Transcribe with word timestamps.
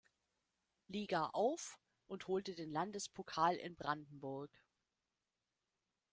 Liga 0.87 1.27
auf 1.29 1.77
und 2.07 2.27
holte 2.27 2.55
den 2.55 2.71
Landespokal 2.71 3.55
in 3.55 3.75
Brandenburg. 3.75 4.49